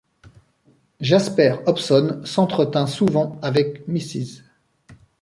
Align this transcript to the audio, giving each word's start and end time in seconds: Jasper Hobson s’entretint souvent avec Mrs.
Jasper 0.99 1.57
Hobson 1.67 2.21
s’entretint 2.25 2.87
souvent 2.87 3.37
avec 3.43 3.87
Mrs. 3.87 4.41